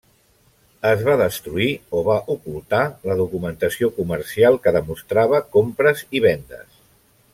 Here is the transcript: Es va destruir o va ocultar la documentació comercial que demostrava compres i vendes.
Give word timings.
Es 0.91 1.01
va 1.09 1.17
destruir 1.19 1.67
o 1.99 2.01
va 2.07 2.15
ocultar 2.35 2.81
la 3.09 3.17
documentació 3.21 3.91
comercial 3.99 4.59
que 4.65 4.75
demostrava 4.79 5.43
compres 5.59 6.03
i 6.21 6.27
vendes. 6.27 6.67